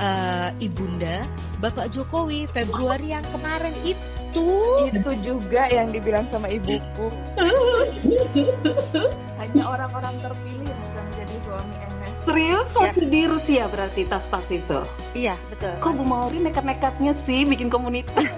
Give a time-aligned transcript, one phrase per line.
[0.00, 1.28] uh, ibunda
[1.60, 4.48] Bapak Jokowi Februari yang kemarin itu.
[4.88, 7.12] Itu juga yang dibilang sama ibuku.
[9.38, 12.16] Hanya orang-orang terpilih yang bisa menjadi suami MS.
[12.24, 13.10] Serius masih ya.
[13.10, 14.80] di Rusia berarti tas-tas itu?
[15.12, 15.74] Iya betul.
[15.82, 18.30] Kok Bu Mauri nekat-nekatnya sih bikin komunitas?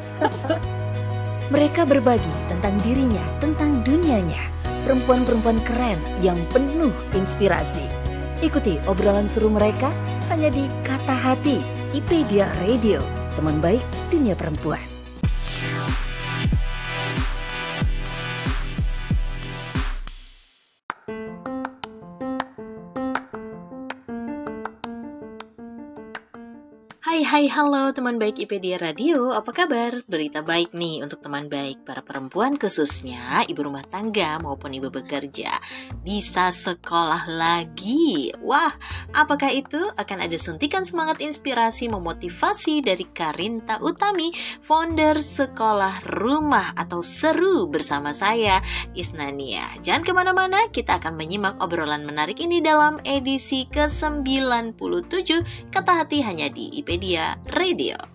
[1.54, 4.40] Mereka berbagi tentang dirinya, tentang dunianya.
[4.88, 7.84] Perempuan-perempuan keren yang penuh inspirasi.
[8.40, 9.92] Ikuti obrolan seru mereka
[10.30, 11.58] hanya di Kata Hati,
[11.96, 13.00] IPedia Radio,
[13.34, 14.91] teman baik dunia perempuan.
[27.42, 30.06] Hai halo teman baik IPedia Radio, apa kabar?
[30.06, 35.58] Berita baik nih untuk teman baik para perempuan khususnya ibu rumah tangga maupun ibu bekerja
[36.06, 38.70] Bisa sekolah lagi Wah,
[39.10, 39.74] apakah itu?
[39.98, 44.30] Akan ada suntikan semangat inspirasi memotivasi dari Karinta Utami
[44.62, 48.62] Founder Sekolah Rumah atau Seru bersama saya
[48.94, 54.78] Isnania Jangan ke mana-mana, kita akan menyimak obrolan menarik ini dalam edisi ke-97
[55.74, 58.11] Kata Hati hanya di IPedia Radio.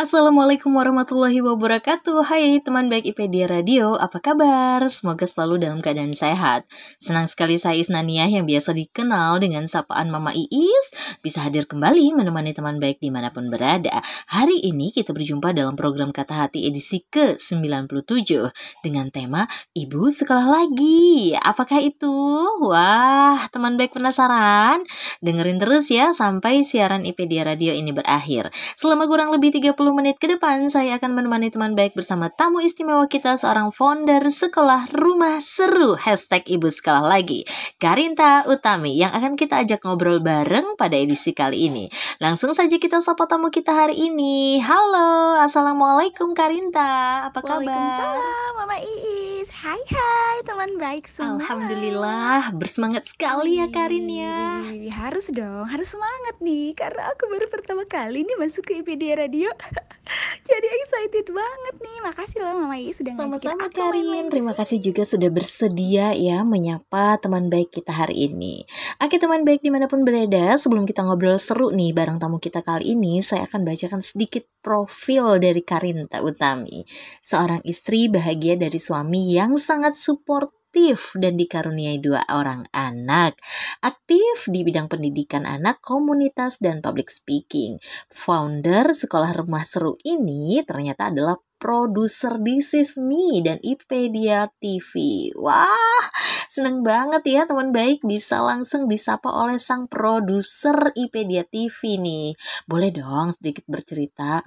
[0.00, 4.80] Assalamualaikum warahmatullahi wabarakatuh Hai teman baik IPedia Radio Apa kabar?
[4.88, 6.64] Semoga selalu dalam keadaan sehat
[6.96, 10.86] Senang sekali saya Isnania yang biasa dikenal dengan sapaan Mama Iis
[11.20, 14.00] Bisa hadir kembali menemani teman baik di mana pun berada
[14.32, 21.36] Hari ini kita berjumpa dalam program Kata Hati edisi ke-97 Dengan tema Ibu Sekolah Lagi
[21.36, 22.16] Apakah itu?
[22.64, 24.80] Wah teman baik penasaran?
[25.20, 28.48] Dengerin terus ya sampai siaran IPedia Radio ini berakhir
[28.80, 33.06] Selama kurang lebih 30 menit ke depan saya akan menemani teman baik bersama tamu istimewa
[33.10, 35.98] kita seorang founder sekolah rumah seru.
[35.98, 37.42] Hashtag ibu sekolah lagi.
[37.82, 41.86] Karinta Utami yang akan kita ajak ngobrol bareng pada edisi kali ini.
[42.22, 44.62] Langsung saja kita sapa tamu kita hari ini.
[44.62, 47.26] Halo assalamualaikum Karinta.
[47.30, 47.60] Apa kabar?
[47.60, 49.48] Waalaikumsalam Mama Iis.
[49.50, 51.42] Hai hai teman baik semua.
[51.42, 56.74] Alhamdulillah bersemangat sekali ya Karin ya Harus dong harus semangat nih.
[56.76, 59.50] Karena aku baru pertama kali nih masuk ke IPD Radio
[60.50, 61.96] Jadi excited banget nih.
[62.04, 64.28] Makasih loh Mama I sudah Sama-sama Karin.
[64.28, 68.64] Terima kasih juga sudah bersedia ya menyapa teman baik kita hari ini.
[68.98, 72.60] Oke teman baik di mana pun berada, sebelum kita ngobrol seru nih bareng tamu kita
[72.60, 76.84] kali ini, saya akan bacakan sedikit profil dari Karinta Utami.
[77.24, 83.34] Seorang istri bahagia dari suami yang sangat support aktif dan dikaruniai dua orang anak.
[83.82, 87.82] Aktif di bidang pendidikan anak, komunitas, dan public speaking.
[88.06, 95.34] Founder Sekolah Rumah Seru ini ternyata adalah produser This Is Me dan Ipedia TV.
[95.34, 96.06] Wah,
[96.46, 102.38] seneng banget ya teman baik bisa langsung disapa oleh sang produser Ipedia TV nih.
[102.70, 104.38] Boleh dong sedikit bercerita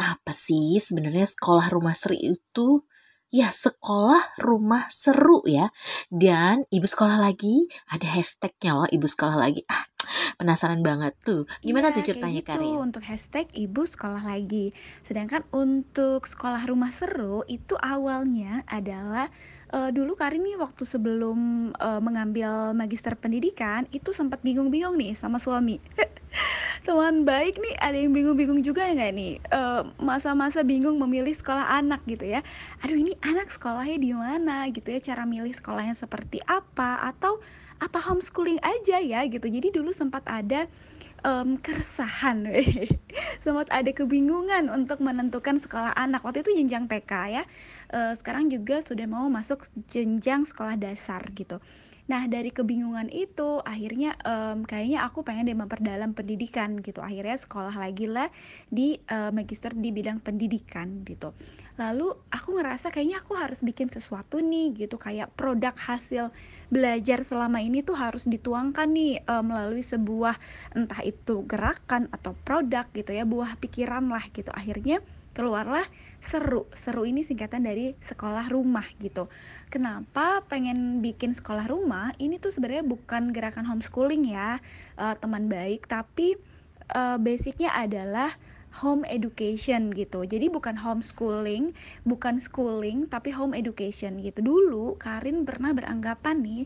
[0.00, 2.80] apa sih sebenarnya sekolah rumah seri itu?
[3.30, 5.70] Ya sekolah rumah seru ya.
[6.10, 9.62] Dan ibu sekolah lagi ada hashtagnya loh ibu sekolah lagi.
[9.70, 9.90] Ah
[10.36, 11.44] penasaran banget tuh.
[11.60, 12.74] Gimana ya, tuh ceritanya gitu, Karin?
[12.80, 14.72] Untuk hashtag ibu sekolah lagi.
[15.04, 19.28] Sedangkan untuk sekolah rumah seru itu awalnya adalah
[19.72, 25.38] uh, dulu Karin nih waktu sebelum uh, mengambil magister pendidikan itu sempat bingung-bingung nih sama
[25.38, 25.78] suami.
[26.80, 29.32] teman baik nih ada yang bingung-bingung juga nggak nih?
[29.38, 32.40] Eh, masa-masa bingung memilih sekolah anak gitu ya.
[32.80, 35.00] Aduh ini anak sekolahnya di mana gitu ya?
[35.00, 37.04] Cara milih sekolahnya seperti apa?
[37.04, 37.38] Atau
[37.80, 39.46] apa homeschooling aja ya gitu?
[39.48, 40.68] Jadi dulu sempat ada
[41.24, 42.48] em, keresahan
[43.44, 47.44] sempat ada kebingungan untuk menentukan sekolah anak waktu itu jenjang TK ya
[47.90, 51.58] Eh, sekarang juga sudah mau masuk jenjang sekolah dasar gitu
[52.10, 56.98] Nah, dari kebingungan itu, akhirnya em, kayaknya aku pengen deh memperdalam pendidikan gitu.
[56.98, 58.26] Akhirnya sekolah lagi lah
[58.66, 61.30] di eh, magister di bidang pendidikan gitu.
[61.78, 66.34] Lalu aku ngerasa kayaknya aku harus bikin sesuatu nih gitu, kayak produk hasil
[66.70, 70.38] belajar selama ini tuh harus dituangkan nih eh, melalui sebuah
[70.72, 74.48] entah itu gerakan atau produk gitu ya, buah pikiran lah gitu.
[74.54, 75.02] Akhirnya
[75.34, 75.84] keluarlah
[76.22, 76.70] seru.
[76.74, 79.26] Seru ini singkatan dari sekolah rumah gitu.
[79.68, 82.14] Kenapa pengen bikin sekolah rumah?
[82.22, 84.62] Ini tuh sebenarnya bukan gerakan homeschooling ya,
[84.96, 86.38] eh, teman baik, tapi
[86.90, 88.30] eh, basicnya adalah
[88.70, 90.22] home education gitu.
[90.22, 91.74] Jadi bukan homeschooling,
[92.06, 94.38] bukan schooling, tapi home education gitu.
[94.46, 96.62] Dulu Karin pernah beranggapan nih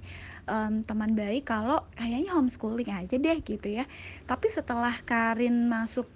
[0.51, 3.85] em, teman baik kalau kayaknya homeschooling aja deh gitu ya.
[4.29, 6.07] Tapi setelah Karin masuk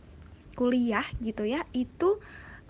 [0.59, 2.19] kuliah gitu ya, itu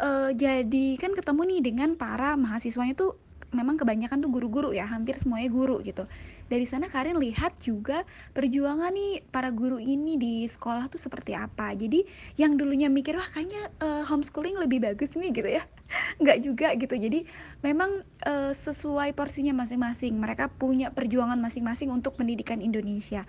[0.02, 3.10] eh, jadi kan ketemu nih dengan para mahasiswanya tuh
[3.48, 6.04] memang kebanyakan tuh guru-guru ya, hampir semuanya guru gitu.
[6.48, 8.04] Dari sana Karin lihat juga
[8.36, 11.72] perjuangan nih para guru ini di sekolah tuh seperti apa.
[11.72, 12.04] Jadi
[12.36, 15.62] yang dulunya mikir wah kayaknya eh, homeschooling lebih bagus nih gitu ya.
[16.22, 16.94] Nggak juga gitu.
[16.96, 17.24] Jadi
[17.64, 20.12] memang eh, sesuai porsinya masing-masing.
[20.16, 23.24] Mereka punya perjuangan masing-masing untuk pendidikan Indonesia.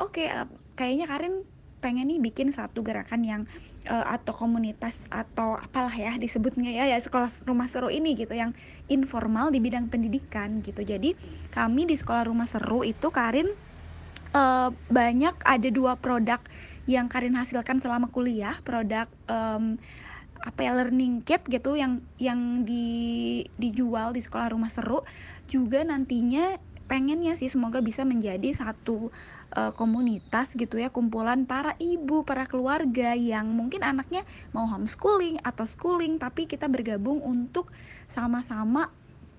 [0.00, 0.48] Oke, eh,
[0.78, 1.44] kayaknya Karin
[1.78, 3.42] pengen nih bikin satu gerakan yang
[3.86, 8.52] eh, atau komunitas atau apalah ya disebutnya ya ya sekolah rumah seru ini gitu yang
[8.90, 10.82] informal di bidang pendidikan gitu.
[10.82, 11.14] Jadi
[11.54, 13.48] kami di sekolah rumah seru itu Karin
[14.34, 16.42] eh, banyak ada dua produk
[16.88, 19.76] yang Karin hasilkan selama kuliah, produk em,
[20.38, 25.02] apa ya learning kit gitu yang yang di dijual di sekolah rumah seru
[25.50, 26.54] juga nantinya
[26.88, 29.12] pengennya sih semoga bisa menjadi satu
[29.54, 34.24] eh, komunitas gitu ya kumpulan para ibu para keluarga yang mungkin anaknya
[34.56, 37.70] mau homeschooling atau schooling tapi kita bergabung untuk
[38.08, 38.90] sama-sama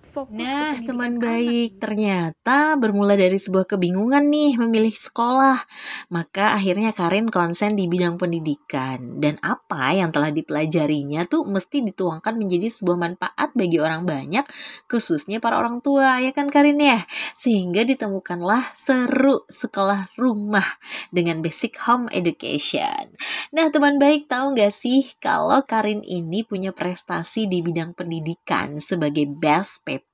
[0.09, 5.61] fokus Nah, teman baik, ternyata bermula dari sebuah kebingungan nih memilih sekolah.
[6.09, 9.21] Maka akhirnya Karin konsen di bidang pendidikan.
[9.21, 14.43] Dan apa yang telah dipelajarinya tuh mesti dituangkan menjadi sebuah manfaat bagi orang banyak,
[14.89, 17.05] khususnya para orang tua, ya kan Karin ya?
[17.37, 20.65] Sehingga ditemukanlah seru sekolah rumah
[21.13, 23.13] dengan basic home education.
[23.53, 29.29] Nah, teman baik tahu nggak sih kalau Karin ini punya prestasi di bidang pendidikan sebagai
[29.29, 30.08] best paper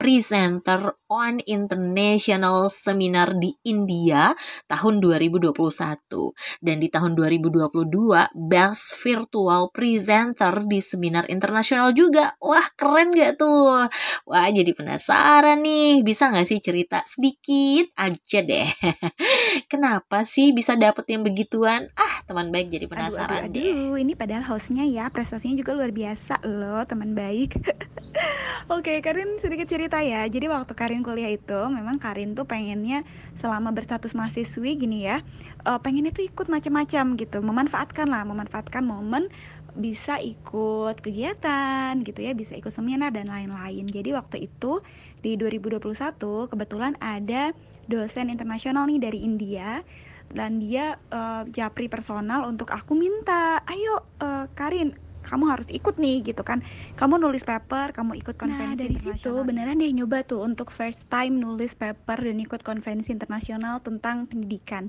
[0.00, 4.32] presenter on international seminar di India
[4.64, 5.52] tahun 2021
[6.64, 7.68] dan di tahun 2022
[8.48, 12.32] best virtual presenter di seminar internasional juga.
[12.40, 13.86] Wah, keren gak tuh?
[14.24, 16.00] Wah, jadi penasaran nih.
[16.00, 18.68] Bisa nggak sih cerita sedikit aja deh?
[19.72, 21.92] Kenapa sih bisa dapet yang begituan?
[21.94, 23.60] Ah, teman baik jadi Aduh, aduh, penasaran deh.
[23.60, 27.54] aduh, ini padahal hostnya ya, prestasinya juga luar biasa loh, teman baik.
[28.74, 30.24] Oke, Karin sedikit cerita ya.
[30.24, 33.04] Jadi waktu Karin kuliah itu, memang Karin tuh pengennya
[33.36, 35.20] selama berstatus mahasiswi gini ya,
[35.68, 39.28] eh, pengennya tuh ikut macam-macam gitu, memanfaatkan lah, memanfaatkan momen
[39.76, 43.84] bisa ikut kegiatan gitu ya, bisa ikut seminar dan lain-lain.
[43.92, 44.80] Jadi waktu itu
[45.20, 47.52] di 2021 kebetulan ada
[47.92, 49.84] dosen internasional nih dari India
[50.32, 56.24] dan dia eh, japri personal untuk aku minta, ayo eh, Karin kamu harus ikut nih
[56.24, 56.64] gitu kan.
[56.96, 59.20] Kamu nulis paper kamu ikut konferensi dari internasional.
[59.20, 64.28] situ beneran deh nyoba tuh untuk first time nulis paper dan ikut konferensi internasional tentang
[64.30, 64.88] pendidikan.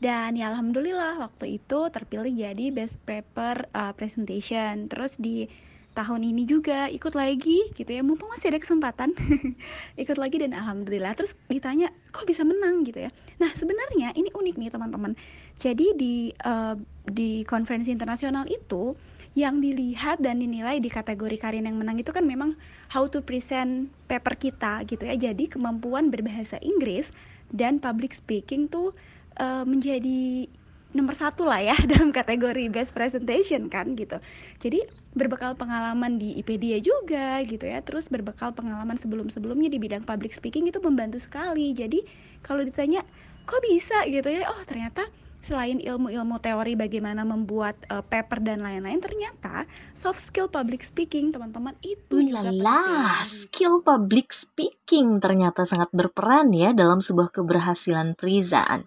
[0.00, 4.88] Dan ya alhamdulillah waktu itu terpilih jadi best paper uh, presentation.
[4.88, 5.44] Terus di
[5.92, 8.00] tahun ini juga ikut lagi gitu ya.
[8.00, 9.12] Mumpung masih ada kesempatan
[10.02, 11.12] ikut lagi dan alhamdulillah.
[11.12, 12.80] Terus ditanya kok bisa menang?
[12.80, 13.10] gitu ya.
[13.44, 15.12] Nah sebenarnya ini unik nih teman-teman.
[15.60, 16.14] Jadi di
[16.48, 18.96] uh, di konferensi internasional itu
[19.38, 22.58] yang dilihat dan dinilai di kategori Karin yang menang itu kan memang
[22.90, 25.14] how to present paper kita gitu ya.
[25.14, 27.14] Jadi kemampuan berbahasa Inggris
[27.54, 28.90] dan public speaking tuh
[29.38, 30.50] uh, menjadi
[30.90, 34.18] nomor satu lah ya dalam kategori best presentation kan gitu.
[34.58, 34.82] Jadi
[35.14, 37.78] berbekal pengalaman di IPedia juga gitu ya.
[37.86, 41.70] Terus berbekal pengalaman sebelum-sebelumnya di bidang public speaking itu membantu sekali.
[41.70, 42.02] Jadi
[42.42, 43.06] kalau ditanya
[43.46, 45.06] kok bisa gitu ya, oh ternyata
[45.40, 49.64] selain ilmu-ilmu teori bagaimana membuat uh, paper dan lain-lain ternyata
[49.96, 57.00] soft skill public speaking teman-teman itu Ulala, skill public speaking ternyata sangat berperan ya dalam
[57.00, 58.84] sebuah keberhasilan perizaan.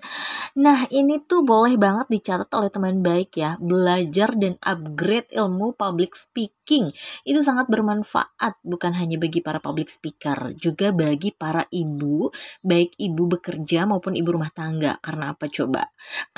[0.54, 6.14] Nah, ini tuh boleh banget dicatat oleh teman baik ya, belajar dan upgrade ilmu public
[6.14, 6.94] speaking.
[7.26, 12.30] Itu sangat bermanfaat bukan hanya bagi para public speaker, juga bagi para ibu,
[12.62, 15.00] baik ibu bekerja maupun ibu rumah tangga.
[15.02, 15.90] Karena apa coba?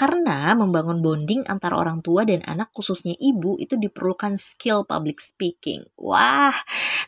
[0.06, 5.82] Karena membangun bonding antara orang tua dan anak khususnya ibu itu diperlukan skill public speaking.
[5.98, 6.54] Wah,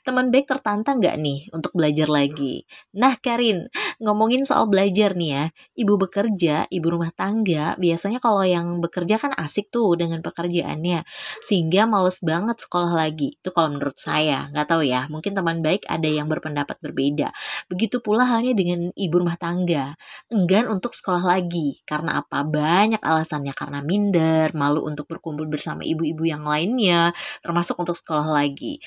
[0.02, 2.66] teman baik tertantang nggak nih untuk belajar lagi?
[2.98, 3.70] Nah Karin,
[4.02, 5.44] ngomongin soal belajar nih ya,
[5.78, 11.06] ibu bekerja, ibu rumah tangga, biasanya kalau yang bekerja kan asik tuh dengan pekerjaannya,
[11.46, 13.38] sehingga males banget sekolah lagi.
[13.38, 17.30] Itu kalau menurut saya, nggak tahu ya, mungkin teman baik ada yang berpendapat berbeda.
[17.70, 19.94] Begitu pula halnya dengan ibu rumah tangga,
[20.34, 21.86] enggan untuk sekolah lagi.
[21.86, 22.42] Karena apa?
[22.42, 27.12] Banyak banyak alasannya karena minder, malu untuk berkumpul bersama ibu-ibu yang lainnya,
[27.44, 28.80] termasuk untuk sekolah lagi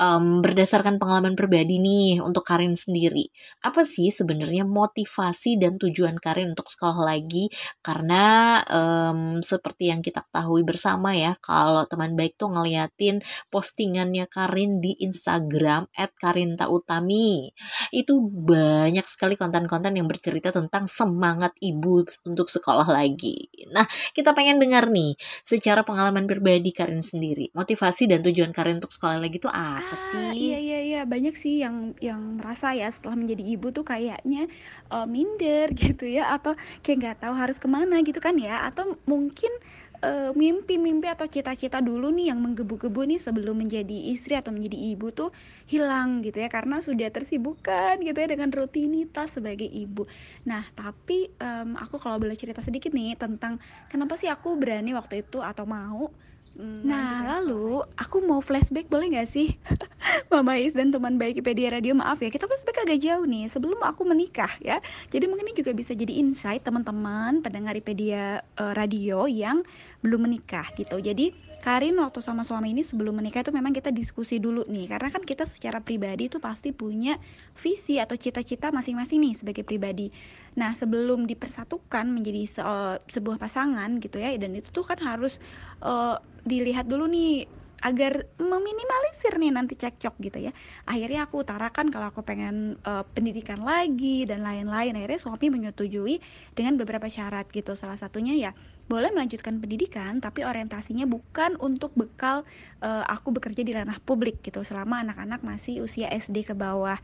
[0.00, 3.28] um, berdasarkan pengalaman pribadi nih untuk Karin sendiri.
[3.64, 7.48] Apa sih sebenarnya motivasi dan tujuan Karin untuk sekolah lagi?
[7.80, 14.78] Karena um, seperti yang kita ketahui bersama ya, kalau teman baik tuh ngeliatin postingannya Karin
[14.84, 15.88] di Instagram
[16.20, 17.50] @karintautami.
[17.90, 23.48] Itu banyak sekali konten-konten yang bercerita tentang semangat ibu untuk sekolah lagi.
[23.72, 28.92] Nah, kita pengen dengar nih secara pengalaman pribadi Karin sendiri, motivasi dan tujuan Karin untuk
[28.92, 29.85] sekolah lagi itu apa?
[29.86, 30.50] Apa sih?
[30.50, 34.50] Iya iya iya banyak sih yang yang merasa ya setelah menjadi ibu tuh kayaknya
[34.90, 38.98] uh, minder gitu ya atau kayak nggak tahu harus ke mana gitu kan ya atau
[39.06, 39.54] mungkin
[40.02, 45.14] uh, mimpi-mimpi atau cita-cita dulu nih yang menggebu-gebu nih sebelum menjadi istri atau menjadi ibu
[45.14, 45.30] tuh
[45.70, 50.10] hilang gitu ya karena sudah tersibukkan gitu ya dengan rutinitas sebagai ibu.
[50.50, 55.22] Nah tapi um, aku kalau boleh cerita sedikit nih tentang kenapa sih aku berani waktu
[55.22, 56.10] itu atau mau
[56.56, 59.60] Hmm, nah, lalu aku mau flashback boleh nggak sih?
[60.32, 63.76] Mama Is dan teman baik IPedia Radio, maaf ya, kita flashback agak jauh nih sebelum
[63.84, 64.80] aku menikah ya.
[65.12, 69.68] Jadi mungkin ini juga bisa jadi insight teman-teman pendengar IPedia uh, Radio yang
[70.04, 70.98] belum menikah gitu.
[71.00, 71.32] Jadi
[71.66, 75.26] Karin waktu sama suami ini sebelum menikah itu memang kita diskusi dulu nih karena kan
[75.26, 77.18] kita secara pribadi itu pasti punya
[77.58, 80.14] visi atau cita-cita masing-masing nih sebagai pribadi.
[80.54, 82.62] Nah sebelum dipersatukan menjadi se
[83.10, 85.42] sebuah pasangan gitu ya dan itu tuh kan harus
[85.82, 87.50] uh, dilihat dulu nih
[87.84, 90.52] agar meminimalisir nih nanti cekcok gitu ya
[90.88, 96.22] akhirnya aku utarakan kalau aku pengen uh, pendidikan lagi dan lain-lain akhirnya suami menyetujui
[96.56, 98.50] dengan beberapa syarat gitu salah satunya ya
[98.86, 102.46] boleh melanjutkan pendidikan tapi orientasinya bukan untuk bekal
[102.82, 106.98] uh, aku bekerja di ranah publik gitu selama anak-anak masih usia SD ke bawah.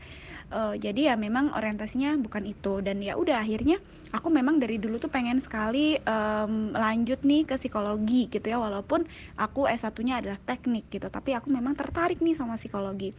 [0.47, 2.79] Uh, jadi ya memang orientasinya bukan itu.
[2.79, 7.57] Dan ya udah akhirnya aku memang dari dulu tuh pengen sekali um, lanjut nih ke
[7.57, 9.03] psikologi gitu ya walaupun
[9.35, 13.11] aku S1-nya adalah teknik gitu tapi aku memang tertarik nih sama psikologi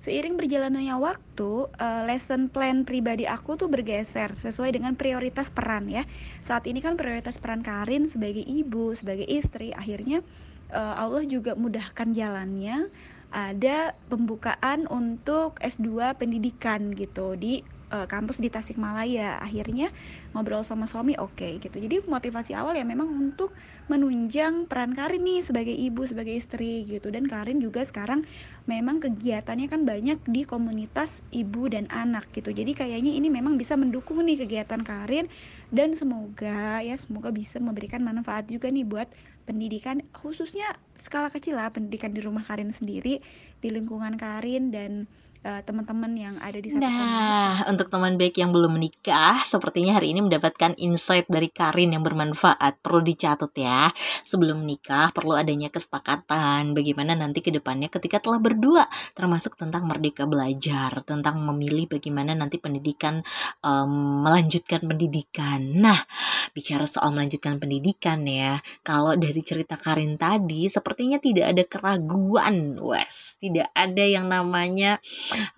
[0.00, 6.08] seiring berjalannya waktu uh, lesson plan pribadi aku tuh bergeser sesuai dengan prioritas peran ya.
[6.44, 10.24] Saat ini kan prioritas peran Karin sebagai ibu sebagai istri akhirnya
[10.72, 12.88] uh, Allah juga mudahkan jalannya.
[13.30, 19.42] Ada pembukaan untuk S2 pendidikan gitu di uh, kampus di Tasikmalaya.
[19.42, 19.90] Akhirnya
[20.32, 21.76] ngobrol sama suami oke okay, gitu.
[21.82, 23.52] Jadi motivasi awal ya memang untuk
[23.90, 27.10] menunjang peran Karin nih sebagai ibu sebagai istri gitu.
[27.10, 28.22] Dan Karin juga sekarang
[28.70, 32.54] memang kegiatannya kan banyak di komunitas ibu dan anak gitu.
[32.54, 35.26] Jadi kayaknya ini memang bisa mendukung nih kegiatan Karin.
[35.70, 39.06] Dan semoga ya semoga bisa memberikan manfaat juga nih buat
[39.46, 43.18] pendidikan khususnya skala kecil lah pendidikan di rumah Karin sendiri
[43.58, 44.70] di lingkungan Karin.
[44.70, 45.10] Dan
[45.44, 47.70] uh, teman-teman yang ada di satu Nah, komunitas.
[47.72, 52.80] untuk teman baik yang belum menikah, sepertinya hari ini mendapatkan insight dari Karin yang bermanfaat.
[52.80, 53.92] Perlu dicatat ya.
[54.24, 58.84] Sebelum menikah perlu adanya kesepakatan bagaimana nanti ke depannya ketika telah berdua,
[59.16, 63.24] termasuk tentang merdeka belajar, tentang memilih bagaimana nanti pendidikan
[63.64, 65.60] um, melanjutkan pendidikan.
[65.76, 66.04] Nah,
[66.52, 73.40] bicara soal melanjutkan pendidikan ya, kalau dari cerita Karin tadi sepertinya tidak ada keraguan, wes,
[73.40, 75.00] tidak ada yang namanya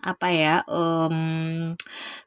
[0.03, 1.73] apa ya um,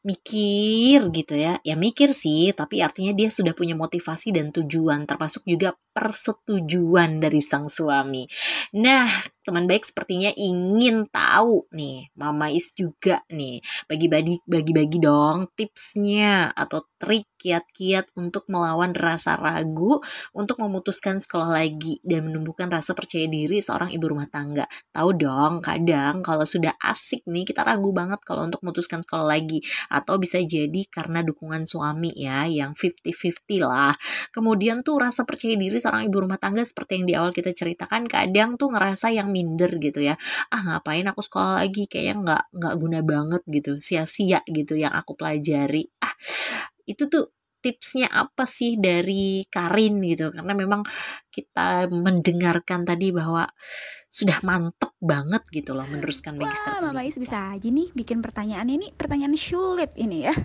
[0.02, 1.60] mikir gitu ya.
[1.62, 7.40] Ya mikir sih tapi artinya dia sudah punya motivasi dan tujuan termasuk juga persetujuan dari
[7.40, 8.28] sang suami.
[8.76, 9.08] Nah,
[9.48, 16.84] teman baik sepertinya ingin tahu nih, Mama Is juga nih, bagi-bagi bagi-bagi dong tipsnya atau
[17.00, 20.02] trik kiat-kiat untuk melawan rasa ragu
[20.34, 24.66] untuk memutuskan sekolah lagi dan menumbuhkan rasa percaya diri seorang ibu rumah tangga.
[24.90, 29.62] Tahu dong, kadang kalau sudah asik nih kita ragu banget kalau untuk memutuskan sekolah lagi
[29.94, 33.94] atau bisa jadi karena dukungan suami ya yang 50-50 lah.
[34.34, 38.10] Kemudian tuh rasa percaya diri seorang ibu rumah tangga seperti yang di awal kita ceritakan
[38.10, 40.18] kadang tuh ngerasa yang minder gitu ya.
[40.50, 45.14] Ah ngapain aku sekolah lagi kayaknya nggak nggak guna banget gitu, sia-sia gitu yang aku
[45.14, 45.86] pelajari.
[46.02, 46.14] Ah
[46.90, 47.30] itu tuh
[47.66, 50.30] tipsnya apa sih dari Karin gitu?
[50.30, 50.86] Karena memang
[51.34, 53.50] kita mendengarkan tadi bahwa
[54.06, 58.70] sudah mantep banget gitu loh meneruskan magister Wah, Mama Is bisa aja nih bikin pertanyaan
[58.70, 60.36] ini pertanyaan sulit ini ya.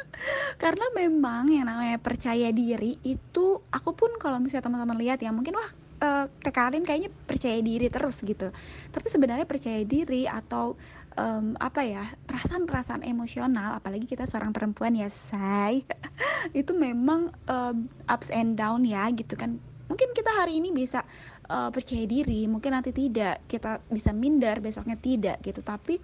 [0.62, 5.60] Karena memang yang namanya percaya diri itu aku pun kalau misalnya teman-teman lihat ya mungkin
[5.60, 5.70] wah
[6.02, 8.50] uh, Karin kayaknya percaya diri terus gitu.
[8.90, 10.74] Tapi sebenarnya percaya diri atau
[11.16, 15.86] um, apa ya perasaan-perasaan emosional apalagi kita seorang perempuan ya say
[16.58, 19.56] itu memang um, ups and down ya gitu kan.
[19.86, 21.06] Mungkin kita hari ini bisa
[21.52, 25.62] uh, percaya diri mungkin nanti tidak kita bisa minder besoknya tidak gitu.
[25.62, 26.00] Tapi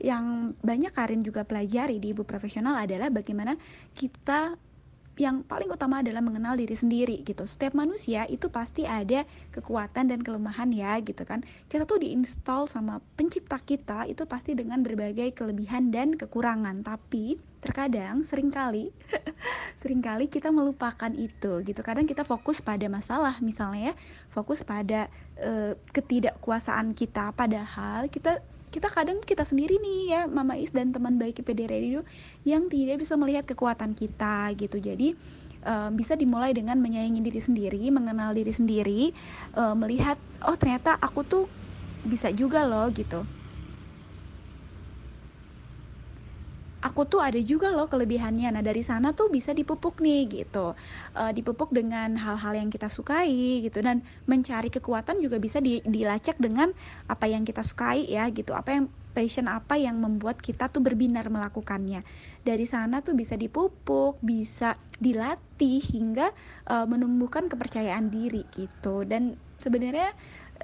[0.00, 3.52] yang banyak Karin juga pelajari di ibu profesional adalah bagaimana
[3.92, 4.56] kita
[5.20, 7.44] yang paling utama adalah mengenal diri sendiri gitu.
[7.44, 11.44] Setiap manusia itu pasti ada kekuatan dan kelemahan ya gitu kan.
[11.68, 16.80] Kita tuh diinstal sama pencipta kita itu pasti dengan berbagai kelebihan dan kekurangan.
[16.80, 18.88] Tapi terkadang sering kali
[19.84, 21.80] sering kali kita melupakan itu gitu.
[21.84, 23.94] Kadang kita fokus pada masalah misalnya ya,
[24.32, 30.70] fokus pada uh, ketidakkuasaan kita padahal kita kita kadang kita sendiri nih ya Mama Is
[30.70, 32.00] dan teman baik IPD Radio
[32.46, 34.78] yang tidak bisa melihat kekuatan kita gitu.
[34.78, 35.18] Jadi
[35.66, 39.02] uh, bisa dimulai dengan menyayangi diri sendiri mengenal diri sendiri
[39.58, 41.44] uh, melihat oh ternyata aku tuh
[42.06, 43.26] bisa juga loh gitu
[46.80, 48.56] aku tuh ada juga loh kelebihannya.
[48.56, 50.72] Nah dari sana tuh bisa dipupuk nih gitu,
[51.16, 56.40] uh, dipupuk dengan hal-hal yang kita sukai gitu dan mencari kekuatan juga bisa di, dilacak
[56.40, 56.72] dengan
[57.06, 61.28] apa yang kita sukai ya gitu, apa yang passion apa yang membuat kita tuh berbinar
[61.28, 62.06] melakukannya.
[62.40, 66.32] Dari sana tuh bisa dipupuk, bisa dilatih hingga
[66.70, 69.04] uh, menumbuhkan kepercayaan diri gitu.
[69.04, 70.14] Dan sebenarnya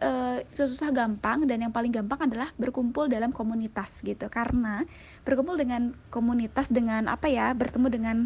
[0.02, 4.26] uh, susah gampang dan yang paling gampang adalah berkumpul dalam komunitas gitu.
[4.32, 4.82] Karena
[5.26, 8.16] berkumpul dengan komunitas dengan apa ya bertemu dengan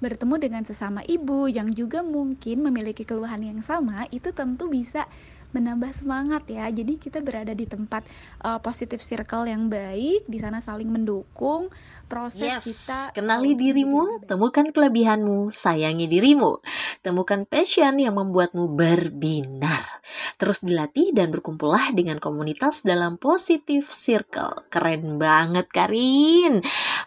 [0.00, 5.04] bertemu dengan sesama ibu yang juga mungkin memiliki keluhan yang sama itu tentu bisa
[5.52, 6.66] menambah semangat ya.
[6.70, 8.06] Jadi kita berada di tempat
[8.42, 11.70] uh, positive circle yang baik, di sana saling mendukung
[12.10, 12.64] proses yes.
[12.66, 13.00] kita.
[13.14, 16.58] Kenali dirimu, temukan kelebihanmu, sayangi dirimu.
[17.06, 19.99] Temukan passion yang membuatmu berbinar.
[20.36, 24.66] Terus dilatih dan berkumpullah dengan komunitas dalam positive circle.
[24.72, 26.60] Keren banget Karin.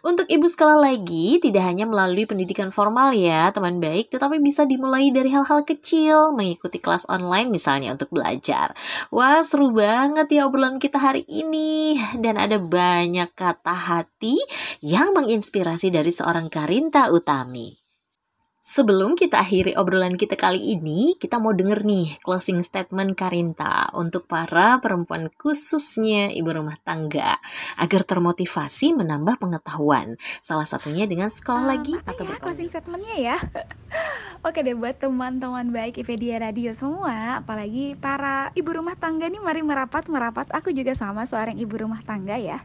[0.03, 5.11] Untuk ibu sekali lagi, tidak hanya melalui pendidikan formal ya, teman baik, tetapi bisa dimulai
[5.11, 8.75] dari hal-hal kecil, mengikuti kelas online misalnya untuk belajar.
[9.11, 11.99] Wah, seru banget ya obrolan kita hari ini.
[12.15, 14.39] Dan ada banyak kata hati
[14.79, 17.82] yang menginspirasi dari seorang Karinta Utami.
[18.63, 24.23] Sebelum kita akhiri obrolan kita kali ini, kita mau denger nih closing statement Karinta untuk
[24.23, 27.43] para perempuan khususnya ibu rumah tangga
[27.75, 30.15] agar termotivasi menambah pengetahuan.
[30.39, 33.37] Salah satunya dengan sekolah um, lagi atau ya, closing statementnya ya.
[34.43, 39.63] Oke deh buat teman-teman baik IPedia Radio semua, apalagi para ibu rumah tangga nih mari
[39.63, 40.51] merapat merapat.
[40.51, 42.59] Aku juga sama seorang ibu rumah tangga ya.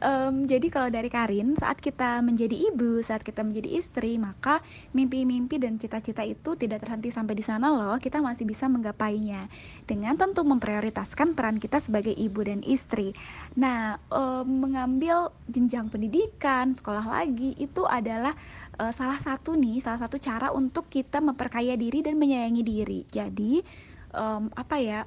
[0.00, 4.64] Um, jadi kalau dari Karin, saat kita menjadi ibu, saat kita menjadi istri, maka
[4.96, 8.00] mimpi-mimpi dan cita-cita itu tidak terhenti sampai di sana loh.
[8.00, 9.52] Kita masih bisa menggapainya
[9.84, 13.12] dengan tentu memprioritaskan peran kita sebagai ibu dan istri.
[13.54, 18.32] Nah, um, mengambil jenjang pendidikan, sekolah lagi itu adalah
[18.80, 23.00] uh, salah satu nih, salah satu cara untuk kita memperkaya diri dan menyayangi diri.
[23.08, 23.60] Jadi,
[24.16, 25.00] um, apa ya?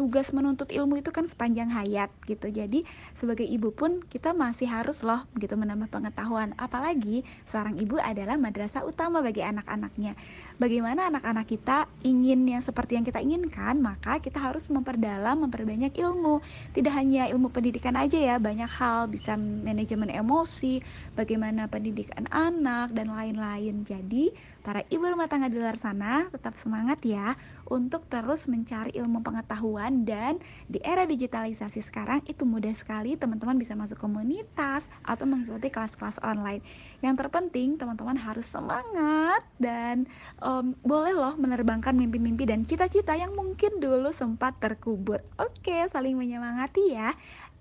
[0.00, 2.48] Tugas menuntut ilmu itu kan sepanjang hayat gitu.
[2.48, 2.88] Jadi
[3.20, 6.56] sebagai ibu pun kita masih harus loh gitu menambah pengetahuan.
[6.56, 7.20] Apalagi
[7.52, 10.16] seorang ibu adalah madrasah utama bagi anak-anaknya.
[10.56, 16.40] Bagaimana anak-anak kita ingin yang seperti yang kita inginkan maka kita harus memperdalam memperbanyak ilmu.
[16.72, 20.80] Tidak hanya ilmu pendidikan aja ya banyak hal bisa manajemen emosi
[21.12, 23.84] bagaimana pendidikan anak dan lain-lain.
[23.84, 27.32] Jadi para ibu rumah tangga di luar sana tetap semangat ya
[27.70, 33.72] untuk terus mencari ilmu pengetahuan dan di era digitalisasi sekarang itu mudah sekali teman-teman bisa
[33.78, 36.60] masuk komunitas atau mengikuti kelas-kelas online.
[37.00, 40.04] Yang terpenting teman-teman harus semangat dan
[40.44, 45.24] um, boleh loh menerbangkan mimpi-mimpi dan cita-cita yang mungkin dulu sempat terkubur.
[45.40, 47.14] Oke, saling menyemangati ya.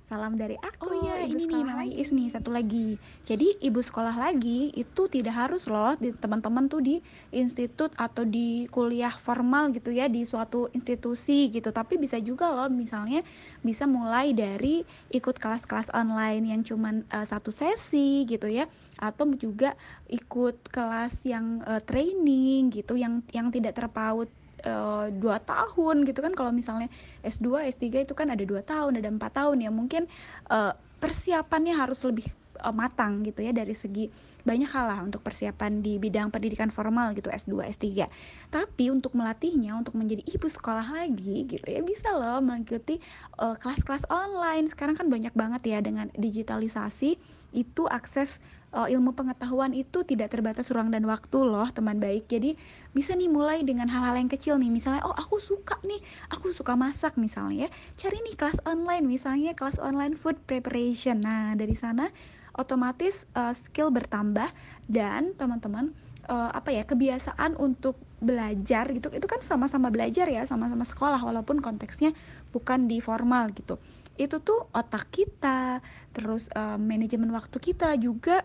[0.09, 0.89] Salam dari aku.
[0.89, 2.97] Oh iya, ini nih Mama Is nih satu lagi.
[3.29, 6.97] Jadi ibu sekolah lagi itu tidak harus loh di teman-teman tuh di
[7.29, 11.69] institut atau di kuliah formal gitu ya di suatu institusi gitu.
[11.69, 13.21] Tapi bisa juga loh misalnya
[13.61, 14.81] bisa mulai dari
[15.13, 18.65] ikut kelas-kelas online yang cuman uh, satu sesi gitu ya
[18.97, 19.77] atau juga
[20.09, 24.25] ikut kelas yang uh, training gitu yang yang tidak terpaut
[24.65, 26.33] uh, dua tahun gitu kan.
[26.35, 26.87] Kalau misalnya
[27.21, 29.71] S2 S3 itu kan ada dua tahun ada empat tahun ya.
[29.71, 30.07] Mungkin
[30.51, 32.27] uh, persiapannya harus lebih
[32.63, 34.11] uh, matang gitu ya dari segi
[34.43, 38.07] banyak hal lah untuk persiapan di bidang pendidikan formal gitu S2 S3
[38.49, 42.97] tapi untuk melatihnya untuk menjadi ibu sekolah lagi gitu ya bisa loh mengikuti
[43.37, 44.71] kelas-kelas uh, online.
[44.71, 48.37] Sekarang kan banyak banget ya dengan digitalisasi itu akses
[48.73, 52.29] uh, ilmu pengetahuan itu tidak terbatas ruang dan waktu loh teman baik.
[52.29, 52.53] Jadi
[52.93, 54.69] bisa nih mulai dengan hal-hal yang kecil nih.
[54.69, 56.01] Misalnya oh aku suka nih
[56.33, 57.69] aku suka masak misalnya ya.
[57.97, 61.21] Cari nih kelas online misalnya kelas online food preparation.
[61.21, 62.09] Nah dari sana
[62.57, 64.51] otomatis uh, skill bertambah
[64.91, 65.95] dan teman-teman
[66.27, 71.63] uh, apa ya kebiasaan untuk belajar gitu itu kan sama-sama belajar ya sama-sama sekolah walaupun
[71.63, 72.11] konteksnya
[72.51, 73.79] bukan di formal gitu
[74.19, 75.79] itu tuh otak kita
[76.11, 78.43] terus uh, manajemen waktu kita juga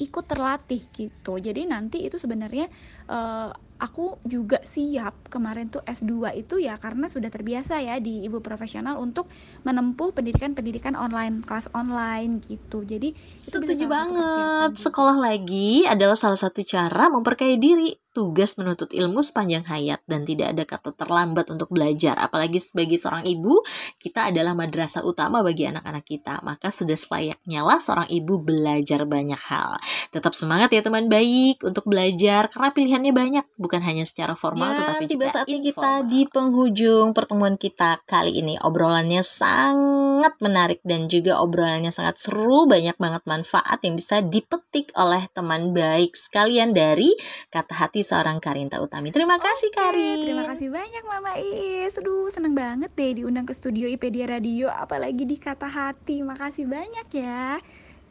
[0.00, 2.72] ikut terlatih gitu jadi nanti itu sebenarnya
[3.12, 8.42] uh, aku juga siap kemarin tuh S2 itu ya karena sudah terbiasa ya di ibu
[8.42, 9.30] profesional untuk
[9.62, 12.82] menempuh pendidikan-pendidikan online, kelas online gitu.
[12.82, 14.74] Jadi setuju banget.
[14.74, 20.56] Sekolah lagi adalah salah satu cara memperkaya diri tugas menuntut ilmu sepanjang hayat dan tidak
[20.56, 22.18] ada kata terlambat untuk belajar.
[22.18, 23.62] Apalagi sebagai seorang ibu,
[24.00, 26.40] kita adalah madrasah utama bagi anak-anak kita.
[26.42, 29.78] Maka sudah selayaknya lah seorang ibu belajar banyak hal.
[30.10, 34.82] Tetap semangat ya teman baik untuk belajar karena pilihannya banyak, bukan hanya secara formal ya,
[34.82, 38.58] tetapi tiba juga saatnya kita di penghujung pertemuan kita kali ini.
[38.58, 45.28] Obrolannya sangat menarik dan juga obrolannya sangat seru, banyak banget manfaat yang bisa dipetik oleh
[45.36, 47.12] teman baik sekalian dari
[47.52, 49.10] kata hati seorang Karinta Utami.
[49.14, 50.26] Terima kasih Karin.
[50.26, 51.96] Terima kasih banyak Mama Is.
[51.98, 56.20] Aduh, seneng banget deh diundang ke studio IPedia Radio apalagi di Kata Hati.
[56.22, 57.58] Makasih banyak ya.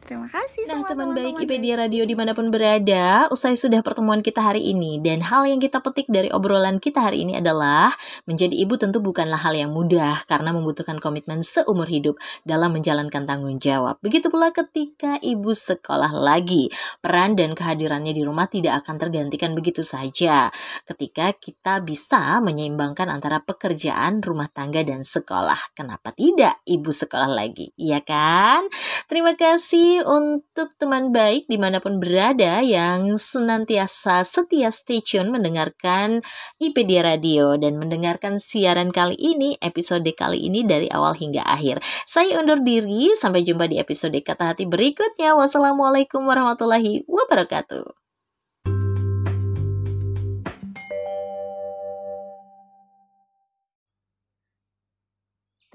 [0.04, 4.44] Terima kasih Nah teman baik IPedia Radio di mana pun berada Usai sudah pertemuan kita
[4.44, 5.02] hari ini.
[5.02, 7.90] Dan hal yang kita petik dari obrolan kita hari ini adalah
[8.28, 13.56] Menjadi ibu tentu bukanlah hal yang mudah Karena membutuhkan komitmen seumur hidup Dalam menjalankan tanggung
[13.58, 13.98] jawab.
[14.04, 16.68] Begitu pula ketika ibu sekolah lagi
[17.00, 20.52] Peran dan kehadirannya di rumah tidak akan tergantikan begitu saja.
[20.84, 25.72] Ketika kita bisa menyeimbangkan antara pekerjaan, rumah tangga, dan sekolah.
[25.72, 27.72] Kenapa tidak ibu sekolah lagi?
[27.78, 28.68] Iya kan?
[29.08, 36.20] Terima kasih untuk teman baik di mana pun berada yang senantiasa setia stay tune mendengarkan
[36.60, 41.80] IPD Radio dan mendengarkan siaran kali ini, episode kali ini dari awal hingga akhir.
[42.04, 45.32] Saya undur diri, sampai jumpa di episode Kata Hati berikutnya.
[45.38, 48.07] Wassalamualaikum warahmatullahi wabarakatuh.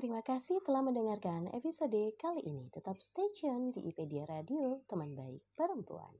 [0.03, 2.67] Terima kasih telah mendengarkan episode kali ini.
[2.75, 6.11] Tetap stay tune di IPedia Radio, teman baik perempuan.